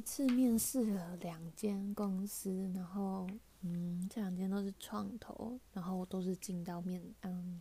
[0.00, 3.28] 次面试了两间公司，然后
[3.62, 7.60] 嗯，这两间都是创投，然后都是进到面，嗯，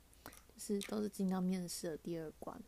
[0.57, 2.61] 是都是进到面试的第二关。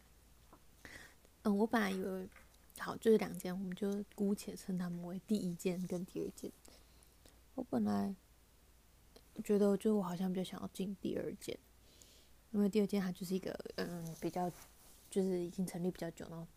[1.44, 2.30] 嗯，我本来以为，
[2.78, 6.52] 好，就是两间，我们就姑且称他们为第一间跟第二间。
[7.56, 8.16] 我本来
[9.44, 11.58] 觉得，就我好像比较想要进第二间，
[12.52, 14.52] 因为第二间它就是一个嗯比较，
[15.10, 16.48] 就是已经成立比较久，然后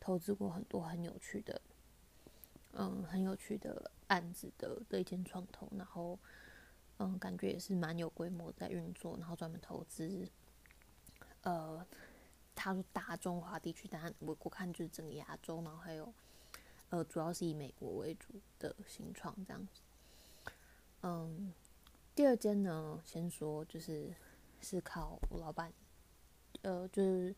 [0.00, 1.60] 投资过很多很有趣的。
[2.74, 6.18] 嗯，很有趣的案子的的一间创投，然后
[6.98, 10.26] 嗯，感觉也是蛮有规模在运作，然后专门投资，
[11.42, 11.84] 呃，
[12.54, 16.12] 他说大中华地区，但我我看就是整个亚洲，然后还有
[16.88, 19.80] 呃，主要是以美国为主的新创这样子。
[21.02, 21.52] 嗯，
[22.14, 24.14] 第二间呢，先说就是
[24.60, 25.72] 是靠我老板，
[26.62, 27.34] 呃，就是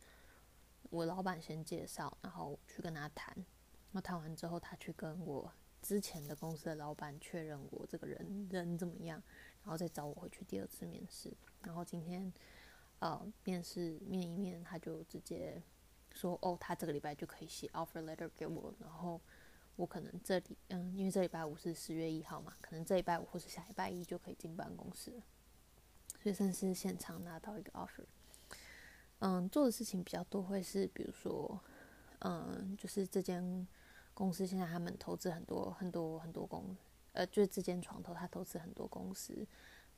[0.90, 3.34] 我老板先介绍，然后去跟他谈。
[3.96, 5.48] 那谈完之后，他去跟我
[5.80, 9.22] 之前的公司的老板确认我这个人人怎么样，
[9.62, 11.32] 然后再找我回去第二次面试。
[11.62, 12.32] 然后今天，
[12.98, 15.62] 呃，面试面一面，他就直接
[16.12, 19.20] 说：“哦，他这个礼拜就可以写 offer letter 给我。”然后
[19.76, 25.12] 我可能这里，嗯，因为这礼拜五是十月一号嘛，可能这礼拜五或是下礼拜一就可以进办公室。
[26.20, 28.04] 所以算是现场拿到一个 offer。
[29.20, 31.60] 嗯，做的事情比较多，会是比如说，
[32.18, 33.64] 嗯，就是这间。
[34.14, 36.76] 公司现在他们投资很多很多很多公，
[37.14, 39.44] 呃，就是这间创投他投资很多公司，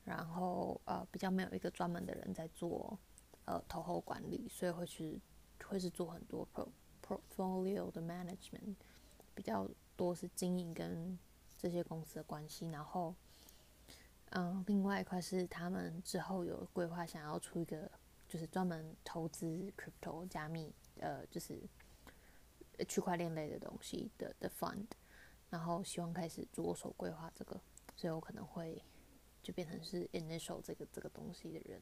[0.03, 2.97] 然后呃比较没有一个专门的人在做
[3.45, 5.21] 呃投后管理，所以会去
[5.63, 6.67] 会是做很多 pro
[7.05, 8.73] portfolio 的 management，
[9.35, 11.17] 比较多是经营跟
[11.55, 13.13] 这些公司的关系，然后
[14.31, 17.89] 嗯、另外一块是他们之后有规划想要出一个
[18.27, 21.61] 就是专门投资 crypto 加密呃就是。
[22.85, 24.85] 区块链类的东西的的 fund，
[25.49, 27.59] 然后希望开始着手规划这个，
[27.95, 28.83] 所以我可能会
[29.41, 31.81] 就变成是 initial 这个这个东西的人，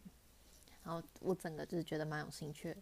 [0.83, 2.75] 然后我整个就是觉得蛮有兴趣，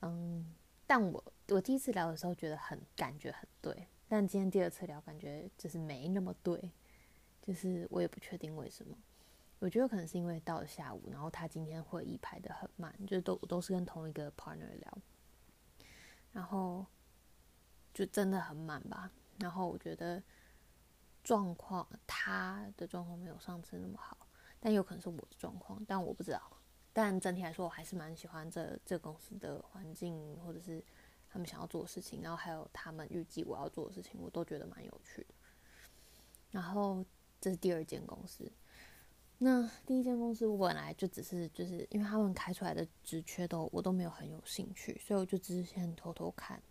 [0.00, 0.54] 嗯，
[0.86, 6.70] 但我我第一次聊的时候觉得很感觉很对，但今天第二次聊感觉就是没那么对，
[7.40, 8.96] 就是我也不确定为什么，
[9.58, 14.98] 我觉得可能是因为到了下午，然后他今天会议排得很慢，就是都都是跟同一个 partner 聊，
[16.32, 16.86] 然后。
[17.92, 20.22] 就真的很满吧，然后我觉得
[21.22, 24.16] 状况，他的状况没有上次那么好，
[24.58, 26.40] 但有可能是我的状况，但我不知道。
[26.94, 30.84] 但整体来说，我还是蛮喜欢这这公司的环境，或者是
[31.28, 35.34] 他们想要做的事情，然后还有他们预计我要做的事情，我都觉得蛮有趣的。
[36.50, 37.04] 然后
[37.40, 38.52] 这是第二间公司，
[39.38, 46.62] 那第一间公司我本来就只是就是因为他们开出来的职缺都我都没有很有兴趣，所以我就只是先偷偷看。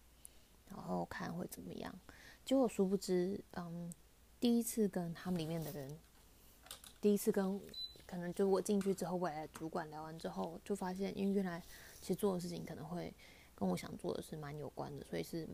[0.73, 1.93] 然后看会怎么样，
[2.45, 3.93] 结果殊不知，嗯，
[4.39, 5.99] 第一次跟他们里面的人，
[7.01, 7.59] 第一次跟
[8.05, 11.61] 可能就我进去之后，未来主管聊完之后，就发现，因为原来
[11.99, 13.13] 其实做的事情可能会
[13.53, 15.45] 跟我想做的是蛮有关的，所以是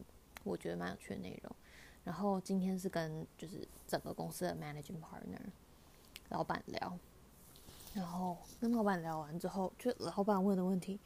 [0.44, 1.56] 我觉得蛮有趣的内容。
[2.04, 5.42] 然后今天是跟就是整个公司的 managing partner
[6.30, 6.98] 老板聊，
[7.96, 11.00] 然后跟老板聊完之后，就老板问的问题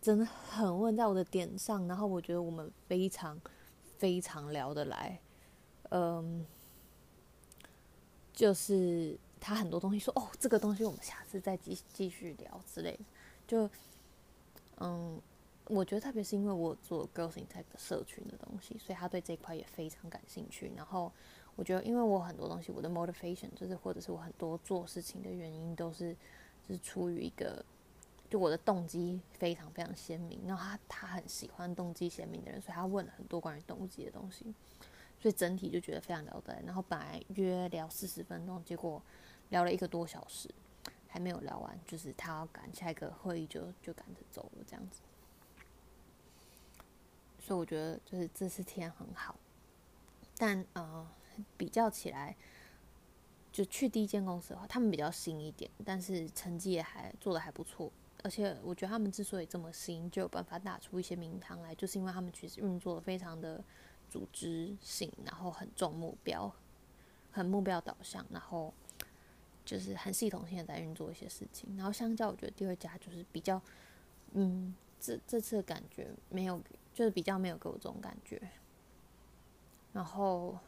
[0.00, 3.38] 真的很问在我的点上，然后我觉得我们非常。
[3.98, 5.18] 非常聊得来，
[5.90, 6.46] 嗯，
[8.32, 13.00] 就是他很多东西说哦，这个东西我们下次再继继续聊之类的，
[13.46, 13.68] 就
[14.78, 15.20] 嗯，
[15.66, 20.70] 我觉得特别是因为我做 Girls in Tech 的社群的东西，所以他对这一块也非常感兴趣。
[20.76, 21.12] 然后
[21.56, 26.14] 我觉得，因为我很多东西，我的 motivation 就是或者是我很多做事情的原因，都是
[26.68, 27.64] 就是出于一个。
[28.28, 34.44] 就我的动机非常非常鲜明，然后他他很喜欢动机鲜明的人，所以他问了很多关于动机的东西，
[35.18, 36.62] 所以整体就觉得非常聊得来。
[36.66, 39.02] 然后本来约聊四十分钟，结果
[39.48, 40.46] 聊了一个多小时，
[41.08, 45.00] 还没有聊完，就是他要赶下一个会议就就赶着走了这样子。
[47.40, 49.34] 所以我觉得就是这次体验很好，
[50.36, 51.08] 但呃
[51.56, 52.36] 比较起来，
[53.50, 57.90] 就去第一间公司的话，他们比较新一点，但是成绩也还做得还不错。
[58.24, 63.62] 而且我觉得他们之所以这么新，就有办法打出一些名堂来，就是因为他们其实运作的非常的
[64.08, 66.52] 组织性，然后很重目标，
[67.30, 68.74] 很目标导向，然后
[69.64, 71.76] 就是很系统性的在运作一些事情。
[71.76, 73.62] 然后相较，我觉得第二家就是比较，
[74.32, 76.60] 嗯，这这次的感觉没有，
[76.92, 78.40] 就是比较没有给我这种感觉。
[79.92, 80.58] 然后，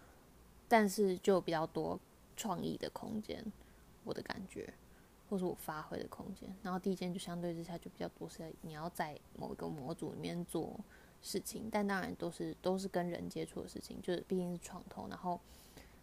[0.68, 1.98] 但是就比较多
[2.36, 3.44] 创意的空间，
[4.04, 4.72] 我的感觉。
[5.30, 10.78] 或是我发挥的空间，然后第一间就相对之下就比较多是你要在某一个模组里面做
[11.22, 15.40] 事情，但当然都是都是跟人接触的事情，就是毕竟是创投，然后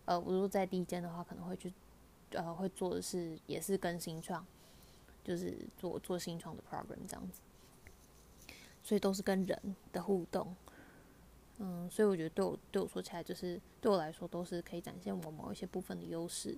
[0.05, 1.73] 呃，我如果在第一间的话，可能会去
[2.31, 4.45] 呃会做的是也是跟新创，
[5.25, 7.41] 就是做做新创的 program 这样子，
[8.81, 10.55] 所以都是跟人的互动，
[11.57, 16.57] 嗯，所以我觉得对我对我说起来，就是对我来说都是可以展现我某一些部分的优势，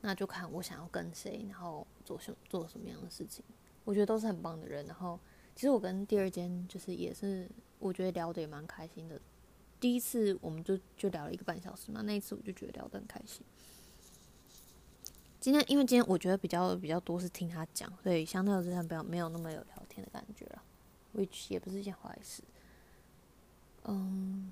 [0.00, 3.44] 那就看我想要跟谁，然后做什做什么样的事情，
[3.84, 5.18] 我觉得都是很棒的人，然后。
[5.52, 7.46] 其实我跟第二间就是也是，
[7.80, 9.20] 我觉得聊得也蛮开心的。
[9.78, 13.44] 第一次我们就就聊了一个半小时嘛，那一次我就觉得聊得很开心。
[15.38, 20.62] 今天因为今天我觉得比较比较多是听他讲，所以相对而言比较没有那么有聊天的感觉了
[21.14, 22.42] ，which 也不是一件坏事。
[23.84, 24.50] 嗯，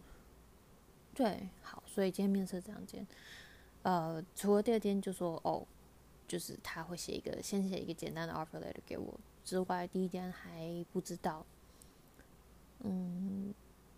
[1.14, 3.06] 对，好，所以今天面试这两间，
[3.88, 5.67] 呃，除了第二天就说哦，
[6.26, 9.19] 就是他会写一个先写一个简单的 offer letter 给我。
[9.46, 11.43] 之外，第一天还不知道，
[12.81, 13.55] 嗯，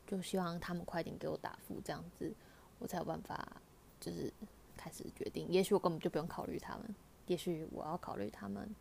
[0.06, 2.32] 就希望他们快点给我答复，这样子
[2.78, 3.60] 我才有办法，
[3.98, 4.32] 就是
[4.76, 5.48] 开始决定。
[5.48, 6.94] 也许我根本就不用考虑他们，
[7.26, 8.72] 也许我要考虑他们，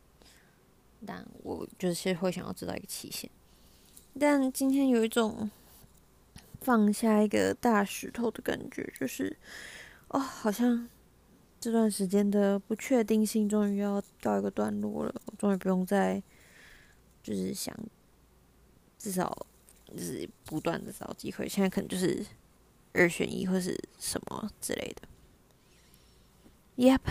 [1.08, 3.28] 但我就是会想要知道一个期限。
[4.20, 5.50] 但今天有一种
[6.62, 9.36] 放下一个大石头的感觉，就是
[10.10, 10.88] 哦，好像
[11.60, 16.22] 这段时间的不确定性终于要告一个段落了，我终于不用再。
[17.22, 17.78] 就是想，
[18.98, 19.46] 至少
[19.86, 21.48] 就是不断的找机会。
[21.48, 22.26] 现在可能就是
[22.94, 25.08] 二选一或是什么之类的。
[26.78, 27.02] Yep，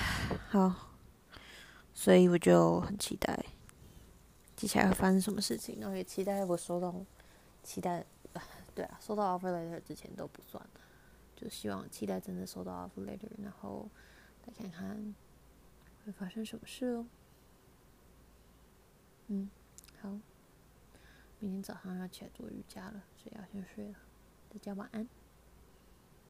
[0.48, 0.96] 好，
[1.92, 3.44] 所以我就很期待
[4.56, 5.78] 接下来会发生什么事情。
[5.78, 7.04] 然后也期待我收到，
[7.62, 8.04] 期待，
[8.74, 10.66] 对啊，收到 offer letter 之前都不算，
[11.36, 13.88] 就希望期待真的收到 offer letter，然后
[14.52, 15.14] 再看看
[16.04, 17.06] 会发生什么事哦。
[19.28, 19.50] 嗯。
[20.00, 20.10] 好，
[21.40, 23.98] 明天早上要起来做瑜伽了，所以要先睡了。
[24.48, 25.08] 大家晚安。